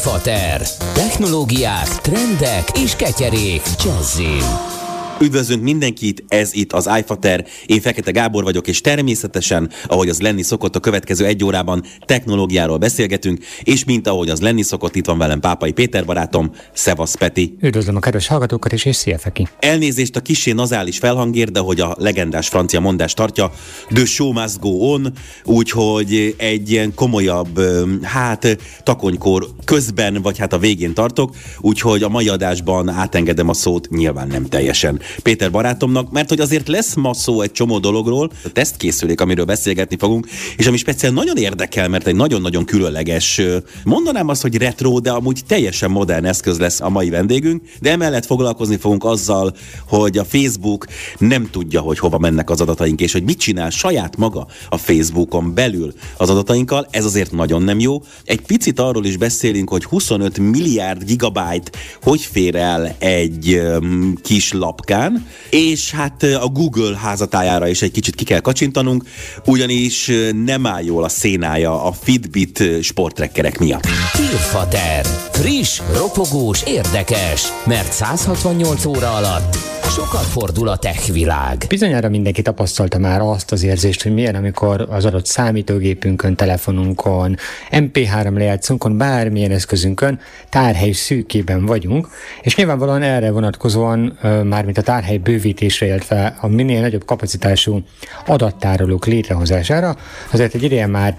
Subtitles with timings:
[0.00, 0.62] iFater.
[0.94, 3.62] Technológiák, trendek és ketyerék.
[3.84, 4.79] Jazzin.
[5.22, 7.46] Üdvözlünk mindenkit, ez itt az iFater.
[7.66, 12.78] Én Fekete Gábor vagyok, és természetesen, ahogy az lenni szokott, a következő egy órában technológiáról
[12.78, 17.56] beszélgetünk, és mint ahogy az lenni szokott, itt van velem Pápai Péter barátom, Szevasz Peti.
[17.60, 19.48] Üdvözlöm a kedves hallgatókat, és, és szia Feki.
[19.58, 23.52] Elnézést a kisé nazális felhangért, de hogy a legendás francia mondás tartja,
[23.88, 25.12] the show must go on,
[25.44, 27.60] úgyhogy egy ilyen komolyabb,
[28.02, 33.88] hát takonykor közben, vagy hát a végén tartok, úgyhogy a mai adásban átengedem a szót,
[33.90, 38.48] nyilván nem teljesen Péter barátomnak, mert hogy azért lesz ma szó egy csomó dologról, a
[38.48, 43.40] tesztkészülék, amiről beszélgetni fogunk, és ami speciál nagyon érdekel, mert egy nagyon-nagyon különleges,
[43.84, 48.26] mondanám azt, hogy retro, de amúgy teljesen modern eszköz lesz a mai vendégünk, de emellett
[48.26, 49.54] foglalkozni fogunk azzal,
[49.88, 50.86] hogy a Facebook
[51.18, 55.54] nem tudja, hogy hova mennek az adataink, és hogy mit csinál saját maga a Facebookon
[55.54, 58.02] belül az adatainkkal, ez azért nagyon nem jó.
[58.24, 61.70] Egy picit arról is beszélünk, hogy 25 milliárd gigabyte
[62.02, 67.90] hogy fér el egy um, kis lapkán, után, és hát a Google házatájára is egy
[67.90, 69.04] kicsit ki kell kacsintanunk,
[69.44, 70.10] ugyanis
[70.44, 73.86] nem áll jól a szénája a Fitbit sporttrekkerek miatt.
[74.12, 75.04] Tirfater.
[75.32, 81.64] Friss, ropogós, érdekes, mert 168 óra alatt sokat fordul a tech világ.
[81.68, 87.36] Bizonyára mindenki tapasztalta már azt az érzést, hogy milyen, amikor az adott számítógépünkön, telefonunkon,
[87.70, 92.08] MP3 lejátszónkon, bármilyen eszközünkön tárhely szűkében vagyunk,
[92.42, 97.82] és nyilvánvalóan erre vonatkozóan, mármint a tárhely bővítésre, illetve a minél nagyobb kapacitású
[98.26, 99.96] adattárolók létrehozására,
[100.32, 101.18] azért egy ideje már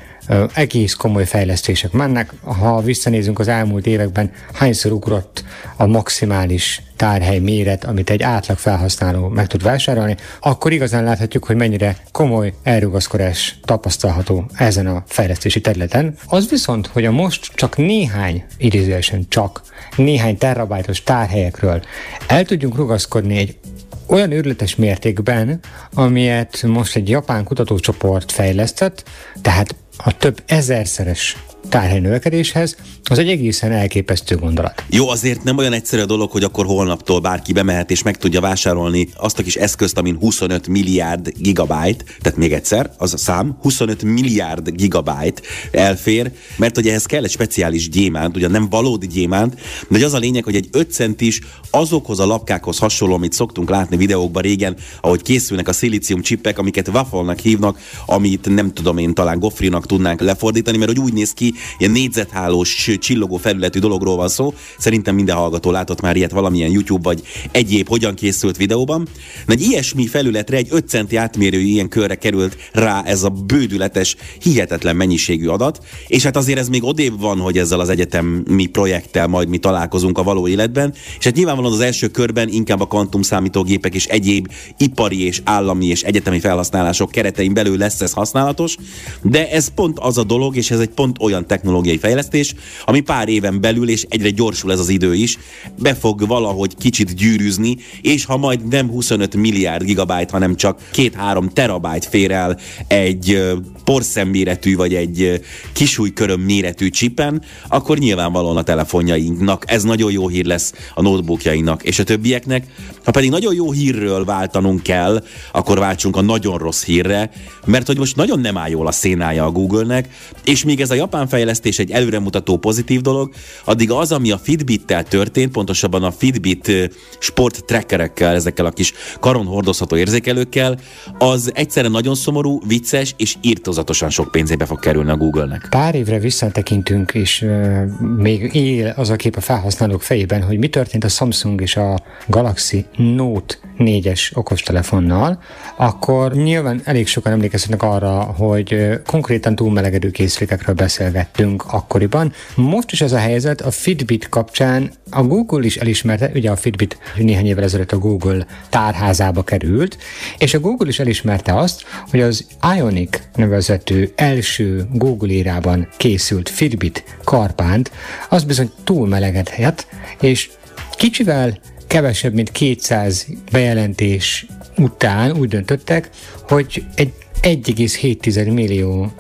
[0.54, 2.34] egész komoly fejlesztések mennek.
[2.44, 5.44] Ha visszanézünk az elmúlt években, hányszor ugrott
[5.78, 11.56] a maximális tárhely méret, amit egy átlag felhasználó meg tud vásárolni, akkor igazán láthatjuk, hogy
[11.56, 16.16] mennyire komoly elrugaszkodás tapasztalható ezen a fejlesztési területen.
[16.26, 19.62] Az viszont, hogy a most csak néhány, idézőesen csak
[19.96, 21.82] néhány terabájtos tárhelyekről
[22.28, 23.58] el tudjunk rugaszkodni egy
[24.06, 25.60] olyan őrületes mértékben,
[25.94, 29.04] amilyet most egy japán kutatócsoport fejlesztett,
[29.42, 31.38] tehát a több ezerszeres
[31.70, 34.84] tárhely növekedéshez, az egy egészen elképesztő gondolat.
[34.90, 38.42] Jó, azért nem olyan egyszerű a dolog, hogy akkor holnaptól bárki bemehet és meg tudja
[38.42, 43.58] vásárolni azt a kis eszközt, amin 25 milliárd gigabyte, tehát még egyszer, az a szám,
[43.62, 49.60] 25 milliárd gigabyte elfér, mert ugye ehhez kell egy speciális gyémánt, ugye nem valódi gyémánt,
[49.90, 51.40] de az a lényeg, hogy egy 5 centis
[51.70, 56.88] azokhoz a lapkákhoz hasonló, amit szoktunk látni videókban régen, ahogy készülnek a szilícium csippek, amiket
[56.88, 61.51] waffle hívnak, amit nem tudom én, talán gofrinak tudnánk lefordítani, mert hogy úgy néz ki,
[61.78, 64.54] ilyen négyzethálós csillogó felületű dologról van szó.
[64.78, 69.08] Szerintem minden hallgató látott már ilyet valamilyen YouTube vagy egyéb hogyan készült videóban.
[69.46, 74.16] Na, egy ilyesmi felületre egy 5 centi átmérőjű ilyen körre került rá ez a bődületes,
[74.42, 79.28] hihetetlen mennyiségű adat, és hát azért ez még odébb van, hogy ezzel az egyetemi projekttel
[79.28, 83.22] majd mi találkozunk a való életben, és hát nyilvánvalóan az első körben inkább a kvantum
[83.22, 84.48] számítógépek és egyéb
[84.78, 88.76] ipari és állami és egyetemi felhasználások keretein belül lesz ez használatos,
[89.22, 92.54] de ez pont az a dolog, és ez egy pont olyan technológiai fejlesztés,
[92.86, 95.38] ami pár éven belül, és egyre gyorsul ez az idő is,
[95.80, 101.54] be fog valahogy kicsit gyűrűzni, és ha majd nem 25 milliárd gigabyte, hanem csak 2-3
[101.54, 103.40] terabyte fér el egy
[103.84, 105.42] porszemméretű vagy egy
[105.74, 112.00] kisújköröm méretű csipen, akkor nyilvánvalóan a telefonjainknak ez nagyon jó hír lesz a notebookjainknak és
[112.00, 112.66] a többieknek.
[113.04, 117.32] Ha pedig nagyon jó hírről váltanunk kell, akkor váltsunk a nagyon rossz hírre,
[117.66, 120.10] mert hogy most nagyon nem áll jól a szénája a Google-nek,
[120.44, 123.34] és míg ez a japán fejlesztés egy előremutató pozitív dolog,
[123.66, 126.72] addig az, ami a Fitbit-tel történt, pontosabban a Fitbit
[127.20, 130.80] sport trackerekkel, ezekkel a kis karon hordozható érzékelőkkel,
[131.18, 135.68] az egyszerre nagyon szomorú, vicces és írtozatosan sok pénzébe fog kerülni a Google-nek.
[135.70, 137.84] Pár évre visszatekintünk, és uh,
[138.18, 142.00] még él az a kép a felhasználók fejében, hogy mi történt a Samsung és a
[142.28, 145.40] Galaxy Note 4-es okostelefonnal,
[145.78, 150.76] akkor nyilván elég sokan emlékezhetnek arra, hogy konkrétan túlmelegedő készülékekről
[151.22, 152.34] beszélgettünk akkoriban.
[152.56, 156.98] Most is ez a helyzet, a Fitbit kapcsán a Google is elismerte, ugye a Fitbit
[157.16, 159.98] néhány évvel ezelőtt a Google tárházába került,
[160.38, 162.46] és a Google is elismerte azt, hogy az
[162.78, 167.92] Ionic nevezető első Google érában készült Fitbit karpánt,
[168.30, 169.88] az bizony túlmelegedhet,
[170.22, 170.50] és
[170.92, 174.46] kicsivel kevesebb, mint 200 bejelentés
[174.78, 176.10] után úgy döntöttek,
[176.48, 179.12] hogy egy 1,7 millió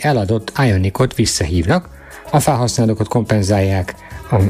[0.00, 1.88] eladott Ionicot visszahívnak,
[2.30, 3.94] a felhasználókat kompenzálják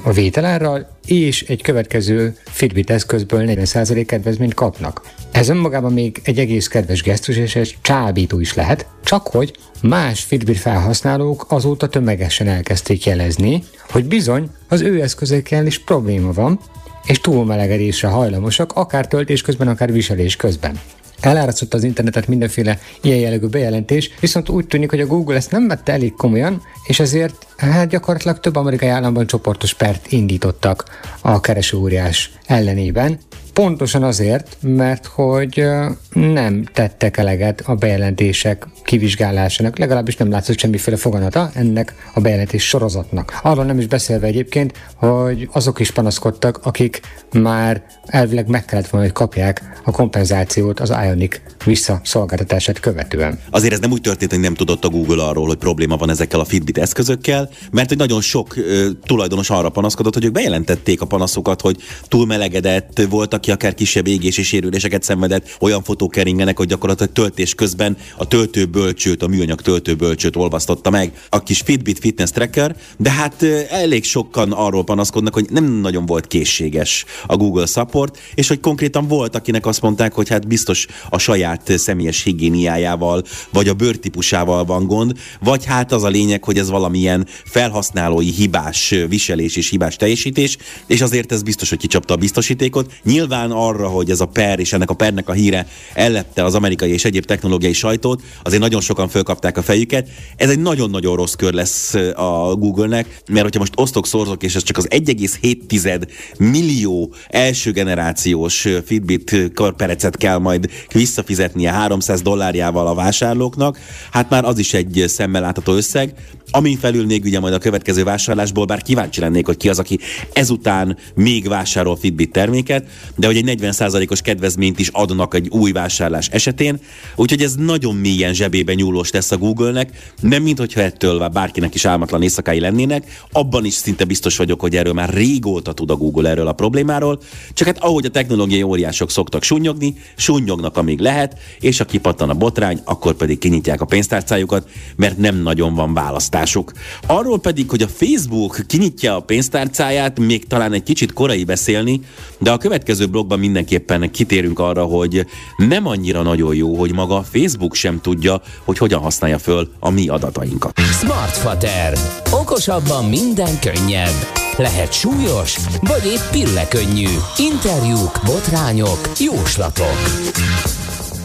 [0.02, 5.02] a vételárral, és egy következő Fitbit eszközből 40% kedvezményt kapnak.
[5.32, 9.52] Ez önmagában még egy egész kedves gesztus, és ez csábító is lehet, csak hogy
[9.82, 16.60] más Fitbit felhasználók azóta tömegesen elkezdték jelezni, hogy bizony az ő eszközökkel is probléma van,
[17.06, 20.80] és túlmelegedésre hajlamosak, akár töltés közben, akár viselés közben.
[21.20, 25.68] Elárasztott az internetet mindenféle ilyen jellegű bejelentés, viszont úgy tűnik, hogy a Google ezt nem
[25.68, 30.84] vette elég komolyan, és ezért hát gyakorlatilag több amerikai államban csoportos pert indítottak
[31.20, 33.18] a keresőóriás ellenében,
[33.52, 35.64] Pontosan azért, mert hogy
[36.12, 43.38] nem tettek eleget a bejelentések kivizsgálásának, legalábbis nem látszott semmiféle foganata ennek a bejelentés sorozatnak.
[43.42, 47.00] Arról nem is beszélve egyébként, hogy azok is panaszkodtak, akik
[47.32, 53.38] már elvileg meg kellett volna, hogy kapják a kompenzációt az Ionic visszaszolgáltatását követően.
[53.50, 56.40] Azért ez nem úgy történt, hogy nem tudott a Google arról, hogy probléma van ezekkel
[56.40, 61.06] a Fitbit eszközökkel, mert hogy nagyon sok ö, tulajdonos arra panaszkodott, hogy ők bejelentették a
[61.06, 61.76] panaszokat, hogy
[62.08, 67.96] túlmelegedett, volt, aki akár kisebb égési sérüléseket szenvedett, olyan fotók keringenek, hogy gyakorlatilag töltés közben
[68.16, 74.04] a töltőbölcsőt, a műanyag töltőbölcsőt olvasztotta meg a kis Fitbit fitness tracker, de hát elég
[74.04, 79.34] sokan arról panaszkodnak, hogy nem nagyon volt készséges a Google support, és hogy konkrétan volt,
[79.34, 83.22] akinek azt mondták, hogy hát biztos a saját személyes higiéniájával,
[83.52, 88.94] vagy a bőrtípusával van gond, vagy hát az a lényeg, hogy ez valamilyen felhasználói hibás
[89.08, 90.56] viselés és hibás teljesítés,
[90.86, 92.92] és azért ez biztos, hogy kicsapta a biztosítékot.
[93.02, 96.92] Nyilván arra, hogy ez a per és ennek a pernek a híre ellepte az amerikai
[96.92, 100.08] és egyéb technológiai sajtót, azért nagyon sokan fölkapták a fejüket.
[100.36, 104.62] Ez egy nagyon-nagyon rossz kör lesz a Google-nek, mert hogyha most osztok, szorzok, és ez
[104.62, 113.78] csak az 1,7 millió első generációs Fitbit körperecet kell majd visszafizetnie 300 dollárjával a vásárlóknak,
[114.10, 116.14] hát már az is egy szemmel látható összeg,
[116.52, 119.98] Amin felül még ugye majd a következő vásárlásból, bár kíváncsi lennék, hogy ki az, aki
[120.32, 122.86] ezután még vásárol Fitbit terméket,
[123.20, 126.80] de hogy egy 40%-os kedvezményt is adnak egy új vásárlás esetén,
[127.16, 131.84] úgyhogy ez nagyon mélyen zsebébe nyúlós lesz a Google-nek, nem mint hogyha ettől bárkinek is
[131.84, 136.28] álmatlan éjszakái lennének, abban is szinte biztos vagyok, hogy erről már régóta tud a Google
[136.28, 137.20] erről a problémáról,
[137.52, 142.34] csak hát ahogy a technológiai óriások szoktak sunyogni, sunyognak amíg lehet, és a kipattan a
[142.34, 146.72] botrány, akkor pedig kinyitják a pénztárcájukat, mert nem nagyon van választás kilátásuk.
[147.06, 152.00] Arról pedig, hogy a Facebook kinyitja a pénztárcáját, még talán egy kicsit korai beszélni,
[152.38, 155.26] de a következő blogban mindenképpen kitérünk arra, hogy
[155.56, 160.08] nem annyira nagyon jó, hogy maga Facebook sem tudja, hogy hogyan használja föl a mi
[160.08, 160.80] adatainkat.
[160.80, 161.98] Smartfater.
[162.32, 164.26] Okosabban minden könnyebb.
[164.56, 167.08] Lehet súlyos, vagy épp pillekönnyű.
[167.36, 170.79] Interjúk, botrányok, jóslatok.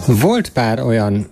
[0.08, 1.28] Volt pár olyan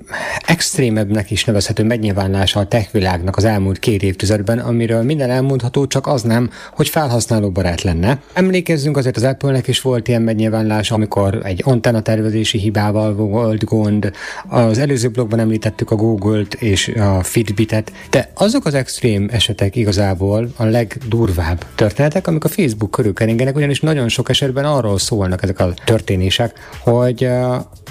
[0.46, 6.08] extrémebbnek is nevezhető megnyilvánulása a tech világnak az elmúlt két évtizedben, amiről minden elmondható, csak
[6.08, 8.22] az nem, hogy felhasználóbarát lenne.
[8.34, 14.12] Emlékezzünk azért az Apple-nek is volt ilyen megnyilvánulása, amikor egy antenna tervezési hibával volt gond.
[14.48, 20.50] Az előző blogban említettük a Google-t és a Fitbit-et, de azok az extrém esetek igazából
[20.58, 25.60] a legdurvább történetek, amik a Facebook körül keringenek, ugyanis nagyon sok esetben arról szólnak ezek
[25.60, 27.24] a történések, hogy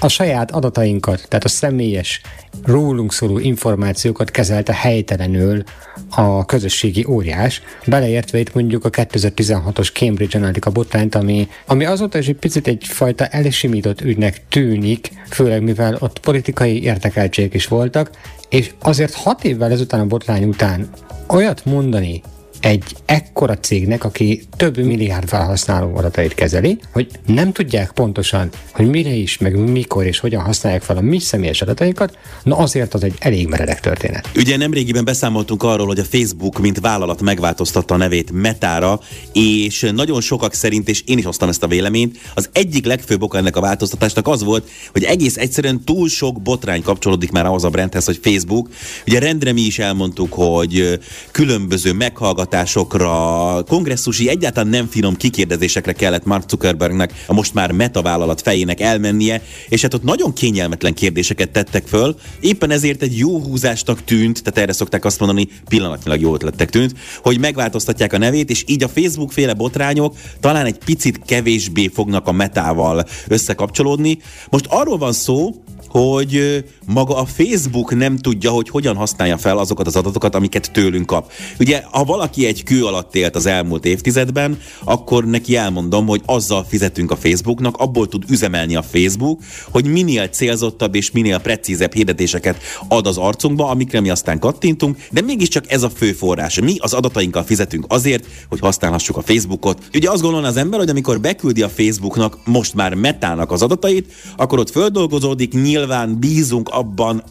[0.00, 2.20] a saját adatainkat, tehát a személyes
[2.64, 5.62] rólunk szóló információkat kezelte helytelenül
[6.10, 12.28] a közösségi óriás, beleértve itt mondjuk a 2016-os Cambridge Analytica botrányt, ami, ami azóta is
[12.28, 18.10] egy picit egyfajta elsimított ügynek tűnik, főleg mivel ott politikai értekeltségek is voltak,
[18.48, 20.90] és azért hat évvel ezután a botrány után
[21.28, 22.22] olyat mondani,
[22.62, 29.10] egy ekkora cégnek, aki több milliárd felhasználó adatait kezeli, hogy nem tudják pontosan, hogy mire
[29.10, 33.14] is, meg mikor és hogyan használják fel a mi személyes adatainkat, na azért az egy
[33.18, 34.28] elég meredek történet.
[34.36, 39.00] Ugye nemrégiben beszámoltunk arról, hogy a Facebook, mint vállalat megváltoztatta a nevét Metára,
[39.32, 43.38] és nagyon sokak szerint, és én is hoztam ezt a véleményt, az egyik legfőbb oka
[43.38, 47.70] ennek a változtatásnak az volt, hogy egész egyszerűen túl sok botrány kapcsolódik már ahhoz a
[47.70, 48.68] brandhez, hogy Facebook.
[49.06, 50.98] Ugye rendre mi is elmondtuk, hogy
[51.30, 58.02] különböző meghallgatások, meghallgatásokra, kongresszusi, egyáltalán nem finom kikérdezésekre kellett Mark Zuckerbergnek, a most már meta
[58.02, 63.40] vállalat fejének elmennie, és hát ott nagyon kényelmetlen kérdéseket tettek föl, éppen ezért egy jó
[63.40, 68.50] húzásnak tűnt, tehát erre szokták azt mondani, pillanatnyilag jó ötlettek tűnt, hogy megváltoztatják a nevét,
[68.50, 74.18] és így a Facebook féle botrányok talán egy picit kevésbé fognak a metával összekapcsolódni.
[74.50, 75.54] Most arról van szó,
[75.92, 81.06] hogy maga a Facebook nem tudja, hogy hogyan használja fel azokat az adatokat, amiket tőlünk
[81.06, 81.32] kap.
[81.58, 86.64] Ugye, ha valaki egy kő alatt élt az elmúlt évtizedben, akkor neki elmondom, hogy azzal
[86.68, 92.56] fizetünk a Facebooknak, abból tud üzemelni a Facebook, hogy minél célzottabb és minél precízebb hirdetéseket
[92.88, 96.60] ad az arcunkba, amikre mi aztán kattintunk, de mégiscsak ez a fő forrás.
[96.60, 99.78] Mi az adatainkkal fizetünk azért, hogy használhassuk a Facebookot.
[99.94, 104.12] Ugye azt gondolna az ember, hogy amikor beküldi a Facebooknak most már metának az adatait,
[104.36, 107.22] akkor ott földolgozódik, nyilván bízunk abban,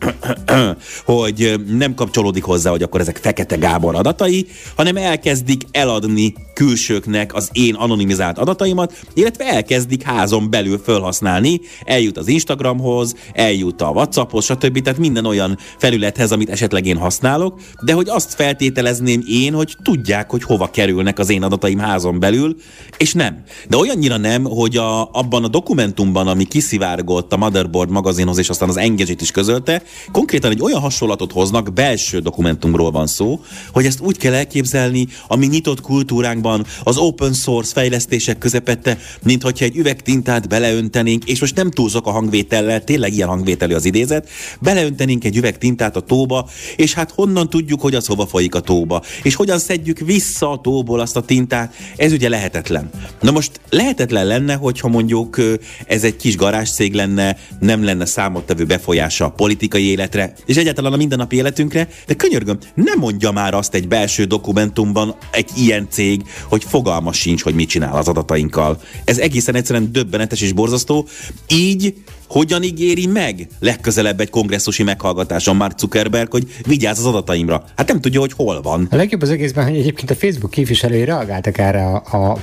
[1.05, 7.50] hogy nem kapcsolódik hozzá, hogy akkor ezek Fekete Gábor adatai, hanem elkezdik eladni külsőknek az
[7.51, 14.81] én anonimizált adataimat, illetve elkezdik házon belül felhasználni, eljut az Instagramhoz, eljut a Whatsapphoz, stb.
[14.81, 20.29] Tehát minden olyan felülethez, amit esetleg én használok, de hogy azt feltételezném én, hogy tudják,
[20.29, 22.55] hogy hova kerülnek az én adataim házon belül,
[22.98, 23.43] és nem.
[23.70, 28.69] De olyannyira nem, hogy a, abban a dokumentumban, ami kiszivárgott a Motherboard magazinhoz, és aztán
[28.69, 34.00] az engage is közölte, konkrétan egy olyan hasonlatot hoznak, belső dokumentumról van szó, hogy ezt
[34.00, 40.48] úgy kell elképzelni, ami nyitott kultúránkban, az open source fejlesztések közepette, mint hogyha egy üvegtintát
[40.48, 44.29] beleöntenénk, és most nem túlzok a hangvétellel, tényleg ilyen hangvételű az idézet,
[44.60, 49.01] beleöntenénk egy üvegtintát a tóba, és hát honnan tudjuk, hogy az hova folyik a tóba,
[49.24, 52.89] és hogyan szedjük vissza a tóból azt a tintát, ez ugye lehetetlen.
[53.21, 55.38] Na most lehetetlen lenne, hogyha mondjuk
[55.86, 60.96] ez egy kis garázscég lenne, nem lenne számottevő befolyása a politikai életre, és egyáltalán a
[60.96, 66.64] mindennapi életünkre, de könyörgöm, nem mondja már azt egy belső dokumentumban egy ilyen cég, hogy
[66.64, 68.82] fogalma sincs, hogy mit csinál az adatainkkal.
[69.04, 71.08] Ez egészen egyszerűen döbbenetes és borzasztó.
[71.48, 71.94] Így
[72.32, 77.64] hogyan ígéri meg legközelebb egy kongresszusi meghallgatáson Mark Zuckerberg, hogy vigyázz az adataimra?
[77.76, 78.88] Hát nem tudja, hogy hol van.
[78.92, 82.38] A legjobb az egészben, hogy egyébként a Facebook képviselői reagáltak erre a, a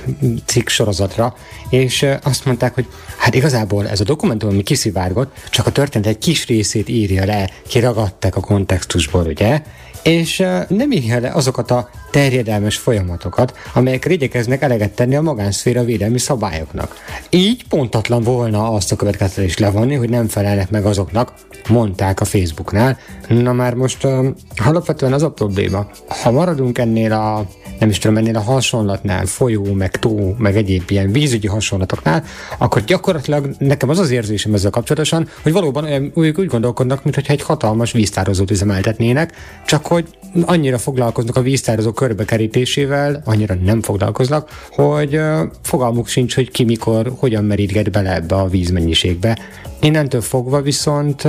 [0.45, 1.35] cikk sorozatra,
[1.69, 2.85] és azt mondták, hogy
[3.17, 7.49] hát igazából ez a dokumentum, ami kiszivárgott, csak a történet egy kis részét írja le,
[7.67, 9.61] kiragadták a kontextusból, ugye?
[10.03, 10.37] És
[10.67, 16.95] nem írja le azokat a terjedelmes folyamatokat, amelyek igyekeznek eleget tenni a magánszféra védelmi szabályoknak.
[17.29, 21.33] Így pontatlan volna azt a következtetést levonni, hogy nem felelnek meg azoknak,
[21.69, 22.97] mondták a Facebooknál.
[23.27, 24.25] Na már most uh,
[24.65, 25.87] alapvetően az a probléma.
[26.07, 27.45] Ha maradunk ennél a
[27.79, 32.23] nem is tudom, ennél a hasonlatnál, folyó, meg tó, meg egyéb ilyen vízügyi hasonlatoknál,
[32.57, 37.31] akkor gyakorlatilag nekem az az érzésem ezzel kapcsolatosan, hogy valóban olyan, úgy, úgy gondolkodnak, mintha
[37.31, 39.33] egy hatalmas víztározót üzemeltetnének,
[39.65, 40.07] csak hogy
[40.45, 45.19] annyira foglalkoznak a víztározó körbekerítésével, annyira nem foglalkoznak, hogy
[45.61, 49.37] fogalmuk sincs, hogy ki mikor, hogyan merítget bele ebbe a vízmennyiségbe.
[49.81, 51.23] Innentől fogva viszont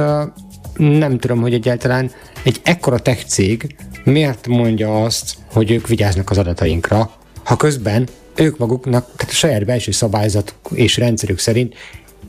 [0.76, 2.10] nem tudom, hogy egyáltalán
[2.42, 7.10] egy ekkora tech cég miért mondja azt, hogy ők vigyáznak az adatainkra,
[7.44, 11.74] ha közben ők maguknak, tehát a saját belső szabályzat és rendszerük szerint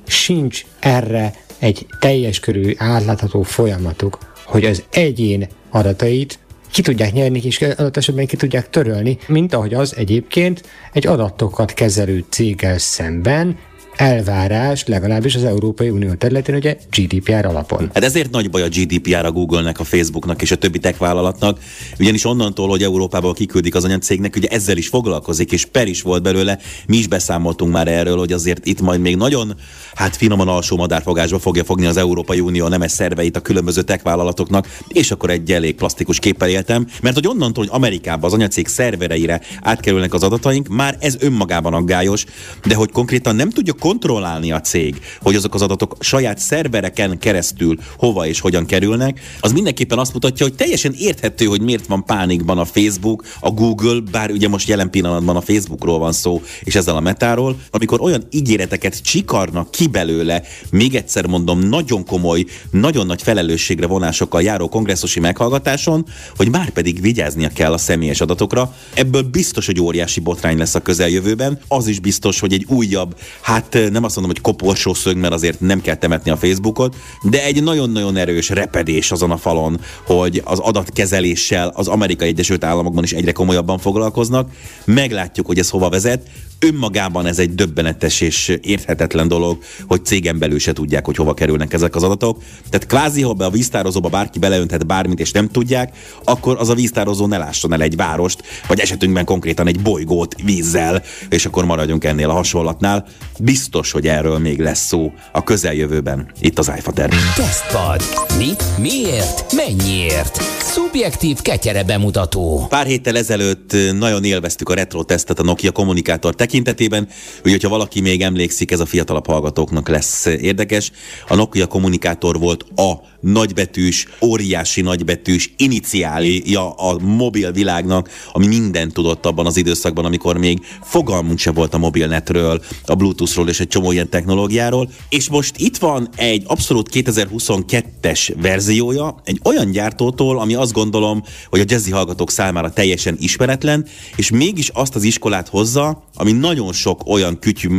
[0.08, 6.40] sincs erre egy teljes körű átlátható folyamatuk, hogy az egyén adatait
[6.72, 10.64] ki tudják nyerni, és adott esetben ki tudják törölni, mint ahogy az egyébként
[10.94, 13.58] egy adatokat kezelő céggel szemben
[14.02, 17.90] elvárás, legalábbis az Európai Unió területén, ugye GDPR alapon.
[17.94, 21.60] Hát ezért nagy baj a GDPR a Google-nek, a Facebooknak és a többi tech vállalatnak,
[22.00, 26.24] ugyanis onnantól, hogy Európából kiküldik az anyacégnek, ugye ezzel is foglalkozik, és per is volt
[26.24, 29.56] belőle, mi is beszámoltunk már erről, hogy azért itt majd még nagyon,
[29.94, 34.68] hát finoman alsó madárfogásba fogja fogni az Európai Unió nemes szerveit a különböző tech vállalatoknak,
[34.88, 39.42] és akkor egy elég plastikus képpel éltem, mert hogy onnantól, hogy Amerikában az anyacég szervereire
[39.62, 42.26] átkerülnek az adataink, már ez önmagában aggályos,
[42.68, 47.78] de hogy konkrétan nem tudja kontrollálni a cég, hogy azok az adatok saját szervereken keresztül
[47.98, 52.58] hova és hogyan kerülnek, az mindenképpen azt mutatja, hogy teljesen érthető, hogy miért van pánikban
[52.58, 56.96] a Facebook, a Google, bár ugye most jelen pillanatban a Facebookról van szó, és ezzel
[56.96, 63.22] a metáról, amikor olyan ígéreteket csikarnak ki belőle, még egyszer mondom, nagyon komoly, nagyon nagy
[63.22, 66.06] felelősségre vonásokkal járó kongresszusi meghallgatáson,
[66.36, 68.76] hogy már pedig vigyáznia kell a személyes adatokra.
[68.94, 71.60] Ebből biztos, hogy óriási botrány lesz a közeljövőben.
[71.68, 75.60] Az is biztos, hogy egy újabb, hát nem azt mondom, hogy koporsó szög, mert azért
[75.60, 80.60] nem kell temetni a Facebookot, de egy nagyon-nagyon erős repedés azon a falon, hogy az
[80.60, 84.50] adatkezeléssel az Amerikai Egyesült Államokban is egyre komolyabban foglalkoznak.
[84.86, 86.28] Meglátjuk, hogy ez hova vezet
[86.62, 91.74] önmagában ez egy döbbenetes és érthetetlen dolog, hogy cégen belül se tudják, hogy hova kerülnek
[91.74, 92.44] ezek az adatok.
[92.70, 96.74] Tehát kvázi, ha be a víztározóba bárki beleönthet bármit, és nem tudják, akkor az a
[96.74, 102.04] víztározó ne lásson el egy várost, vagy esetünkben konkrétan egy bolygót vízzel, és akkor maradjunk
[102.04, 103.06] ennél a hasonlatnál.
[103.40, 107.10] Biztos, hogy erről még lesz szó a közeljövőben, itt az iFater.
[107.36, 108.02] Tesztpad.
[108.38, 108.64] Mit?
[108.78, 109.54] Miért?
[109.56, 110.42] Mennyiért?
[110.64, 112.66] Szubjektív ketyere bemutató.
[112.70, 117.08] Pár héttel ezelőtt nagyon élveztük a retro tesztet a Nokia kommunikátor tekintetében.
[117.42, 120.92] Ugye, hogyha valaki még emlékszik, ez a fiatalabb hallgatóknak lesz érdekes.
[121.28, 129.26] A Nokia kommunikátor volt a nagybetűs, óriási nagybetűs iniciálja a mobil világnak, ami mindent tudott
[129.26, 133.92] abban az időszakban, amikor még fogalmunk se volt a mobilnetről, a Bluetoothról és egy csomó
[133.92, 134.90] ilyen technológiáról.
[135.10, 141.60] És most itt van egy abszolút 2022-es verziója, egy olyan gyártótól, ami azt gondolom, hogy
[141.60, 147.02] a jazzy hallgatók számára teljesen ismeretlen, és mégis azt az iskolát hozza, ami nagyon sok
[147.06, 147.70] olyan kütyű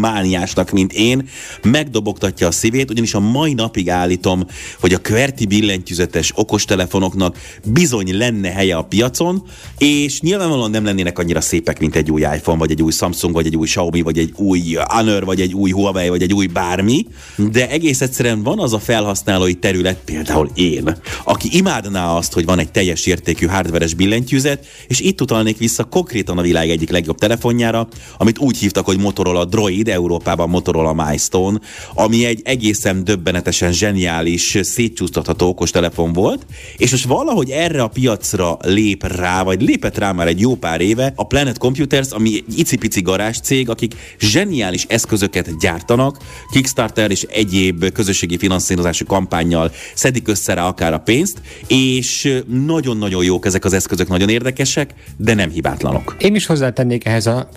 [0.00, 1.28] mániásnak, mint én,
[1.62, 4.46] megdobogtatja a szívét, ugyanis a mai napig állítom,
[4.80, 9.42] hogy a QWERTY billentyűzetes okostelefonoknak bizony lenne helye a piacon,
[9.78, 13.46] és nyilvánvalóan nem lennének annyira szépek, mint egy új iPhone, vagy egy új Samsung, vagy
[13.46, 17.06] egy új Xiaomi, vagy egy új Honor, vagy egy új Huawei, vagy egy új bármi,
[17.36, 22.58] de egész egyszerűen van az a felhasználói terület, például én, aki imádná azt, hogy van
[22.58, 27.88] egy teljes értékű hardveres billentyűzet, és itt utalnék vissza konkrétan a világ egyik legjobb telefonjára,
[28.18, 31.60] amit úgy hívtak, hogy Motorola Droid, Európában Motorola Milestone,
[31.94, 39.06] ami egy egészen döbbenetesen zseniális, szétcsúsztatható okostelefon volt, és most valahogy erre a piacra lép
[39.06, 43.00] rá, vagy lépett rá már egy jó pár éve a Planet Computers, ami egy icipici
[43.00, 46.16] garázs cég, akik zseniális eszközöket gyártanak,
[46.52, 53.46] Kickstarter és egyéb közösségi finanszírozási kampányjal szedik össze rá akár a pénzt, és nagyon-nagyon jók
[53.46, 56.16] ezek az eszközök, nagyon érdekesek, de nem hibátlanok.
[56.18, 57.48] Én is hozzátennék ehhez a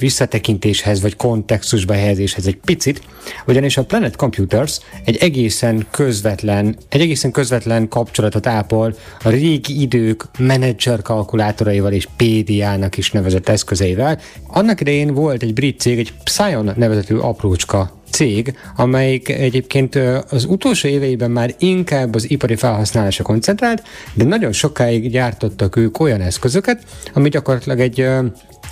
[0.44, 3.02] visszatekintéshez, vagy kontextusba helyezéshez egy picit,
[3.48, 10.26] ugyanis a Planet Computers egy egészen közvetlen, egy egészen közvetlen kapcsolatot ápol a régi idők
[10.38, 14.20] menedzser kalkulátoraival és PDA-nak is nevezett eszközeivel.
[14.48, 19.96] Annak idején volt egy brit cég, egy Psion nevezetű aprócska cég, amelyik egyébként
[20.30, 23.84] az utolsó éveiben már inkább az ipari felhasználásra koncentrált,
[24.14, 26.84] de nagyon sokáig gyártottak ők olyan eszközöket,
[27.14, 28.08] ami gyakorlatilag egy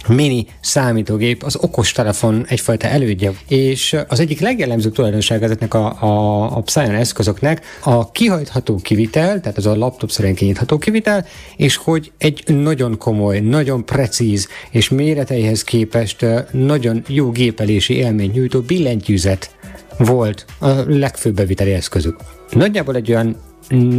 [0.08, 3.32] mini számítógép, az okostelefon egyfajta elődje.
[3.48, 9.58] És az egyik legjellemzőbb tulajdonság ezeknek a, a, a Psion eszközöknek a kihajtható kivitel, tehát
[9.58, 15.64] az a laptop szerint kinyitható kivitel, és hogy egy nagyon komoly, nagyon precíz és méreteihez
[15.64, 19.56] képest nagyon jó gépelési élményt nyújtó billentyűzet
[19.98, 22.16] volt a legfőbb beviteli eszközük.
[22.52, 23.36] Nagyjából egy olyan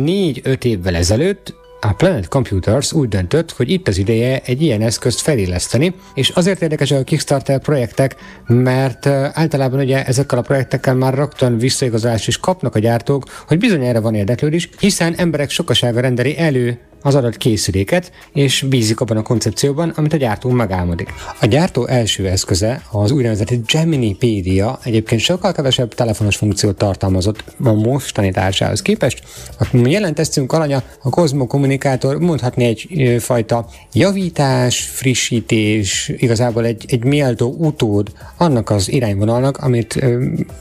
[0.05, 1.55] négy-öt évvel ezelőtt
[1.85, 6.63] a Planet Computers úgy döntött, hogy itt az ideje egy ilyen eszközt feléleszteni, és azért
[6.63, 12.75] érdekes a Kickstarter projektek, mert általában ugye ezekkel a projektekkel már rögtön visszaigazolást is kapnak
[12.75, 18.65] a gyártók, hogy bizonyára van érdeklődés, hiszen emberek sokasága rendeli elő az adott készüléket, és
[18.69, 21.13] bízik abban a koncepcióban, amit a gyártó megálmodik.
[21.41, 27.73] A gyártó első eszköze, az úgynevezett Gemini Pedia egyébként sokkal kevesebb telefonos funkciót tartalmazott a
[27.73, 29.23] mostani társához képest.
[29.59, 37.05] A jelen tesztünk alanya, a Cosmo kommunikátor mondhatni egy fajta javítás, frissítés, igazából egy, egy
[37.05, 40.05] méltó utód annak az irányvonalnak, amit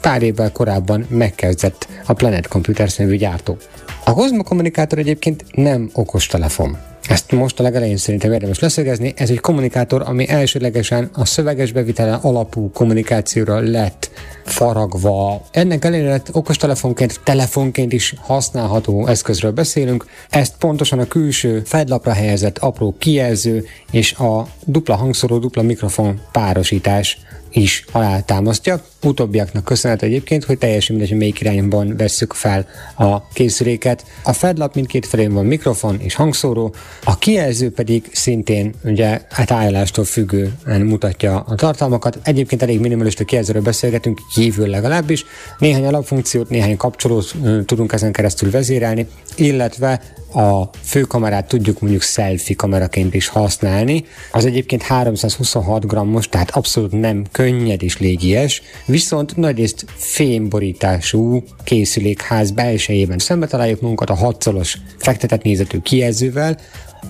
[0.01, 3.57] pár évvel korábban megkezdett a Planet Computers nevű gyártó.
[4.05, 6.77] A Cosmo kommunikátor egyébként nem okos telefon.
[7.07, 9.13] Ezt most a legelején szerintem érdemes leszögezni.
[9.15, 14.11] Ez egy kommunikátor, ami elsőlegesen a szöveges bevitelen alapú kommunikációra lett
[14.45, 15.41] faragva.
[15.51, 20.05] Ennek ellenére okostelefonként, telefonként is használható eszközről beszélünk.
[20.29, 27.19] Ezt pontosan a külső fedlapra helyezett apró kijelző és a dupla hangszóró, dupla mikrofon párosítás
[27.51, 28.83] is alátámasztja.
[29.03, 34.05] Utóbbiaknak köszönhető egyébként, hogy teljesen mindegy, hogy melyik irányban vesszük fel a készüléket.
[34.23, 40.05] A fedlap mindkét felén van mikrofon és hangszóró, a kijelző pedig szintén ugye hát állástól
[40.05, 42.19] függően mutatja a tartalmakat.
[42.23, 45.25] Egyébként elég minimalista kijelzőről beszélgetünk, kívül legalábbis.
[45.57, 47.35] Néhány alapfunkciót, néhány kapcsolót
[47.65, 50.01] tudunk ezen keresztül vezérelni, illetve
[50.33, 54.05] a főkamerát tudjuk mondjuk selfie kameraként is használni.
[54.31, 63.19] Az egyébként 326 grammos, tehát abszolút nem könnyed és légies, viszont nagyrészt fémborítású készülékház belsejében
[63.19, 64.49] szembe találjuk magunkat a 6
[64.97, 66.57] fektetett nézetű kijelzővel,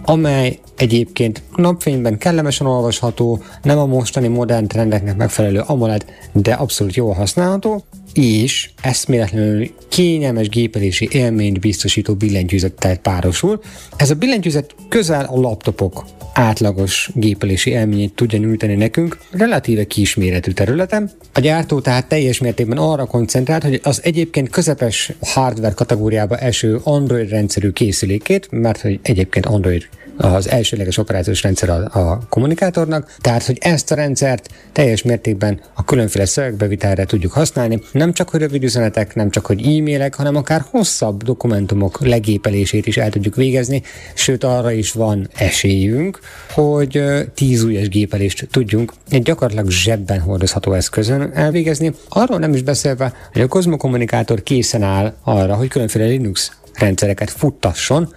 [0.05, 7.13] amely egyébként napfényben kellemesen olvasható, nem a mostani modern trendeknek megfelelő AMOLED, de abszolút jól
[7.13, 13.61] használható, és eszméletlenül kényelmes gépelési élményt biztosító billentyűzettel párosul.
[13.95, 21.11] Ez a billentyűzet közel a laptopok átlagos gépelési élményét tudja nyújtani nekünk relatíve kisméretű területen.
[21.33, 27.29] A gyártó tehát teljes mértékben arra koncentrált, hogy az egyébként közepes hardware kategóriába eső Android
[27.29, 33.57] rendszerű készülékét, mert hogy egyébként Android az elsőleges operációs rendszer a, a kommunikátornak, tehát hogy
[33.61, 39.15] ezt a rendszert teljes mértékben a különféle szövegbevitelre tudjuk használni, nem csak hogy rövid üzenetek,
[39.15, 43.81] nem csak hogy e-mailek, hanem akár hosszabb dokumentumok legépelését is el tudjuk végezni,
[44.13, 46.19] sőt arra is van esélyünk,
[46.49, 51.93] hogy tíz újas gépelést tudjunk egy gyakorlatilag zsebben hordozható eszközön elvégezni.
[52.09, 57.29] Arról nem is beszélve, hogy a Cosmo kommunikátor készen áll arra, hogy különféle Linux rendszereket
[57.29, 58.13] futtasson,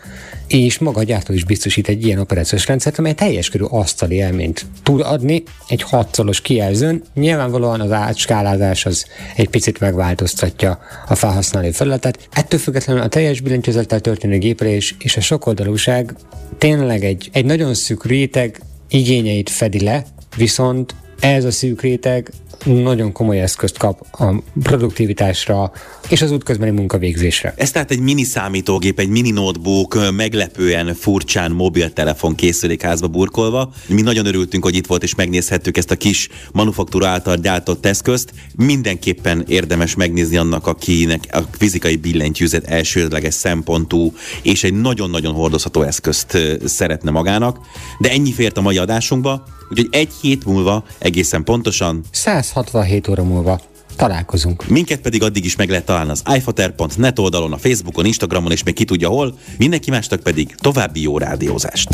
[0.46, 4.66] és maga a gyártó is biztosít egy ilyen operációs rendszert, amely teljes körű asztali élményt
[4.82, 7.02] tud adni egy hatszoros kijelzőn.
[7.14, 10.78] Nyilvánvalóan az átskálázás az egy picit megváltoztatja
[11.08, 12.28] a felhasználó felületet.
[12.32, 16.14] Ettől függetlenül a teljes billentyűzettel történő gépelés és a sokoldalúság
[16.58, 20.04] tényleg egy, egy nagyon szűk réteg igényeit fedi le,
[20.36, 22.30] viszont ez a szűk réteg
[22.64, 25.72] nagyon komoly eszközt kap a produktivitásra
[26.08, 27.54] és az útközbeni munkavégzésre.
[27.56, 33.72] Ez tehát egy mini számítógép, egy mini notebook, meglepően furcsán mobiltelefon készülékházba burkolva.
[33.88, 38.32] Mi nagyon örültünk, hogy itt volt és megnézhettük ezt a kis manufaktúra által gyártott eszközt.
[38.56, 44.12] Mindenképpen érdemes megnézni annak, akinek a fizikai billentyűzet elsődleges szempontú
[44.42, 47.58] és egy nagyon-nagyon hordozható eszközt szeretne magának.
[47.98, 52.04] De ennyi fért a mai adásunkba, úgyhogy egy hét múlva egészen pontosan
[52.44, 53.60] 167 óra múlva
[53.96, 54.68] találkozunk.
[54.68, 58.74] Minket pedig addig is meg lehet találni az ifater.net oldalon, a Facebookon, Instagramon és még
[58.74, 59.38] ki tudja hol.
[59.58, 61.82] Mindenki másnak pedig további jó rádiózást.